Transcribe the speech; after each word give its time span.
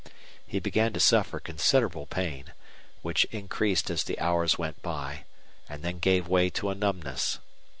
He 0.47 0.59
began 0.59 0.93
to 0.93 0.99
suffer 0.99 1.39
considerable 1.39 2.07
pain, 2.07 2.53
which 3.03 3.25
increased 3.25 3.91
as 3.91 4.03
the 4.03 4.17
hours 4.17 4.57
went 4.57 4.81
by 4.81 5.25
and 5.69 5.83
then 5.83 5.99
gave 5.99 6.27
way 6.27 6.49
to 6.49 6.71
a 6.71 6.73
numbness. 6.73 7.37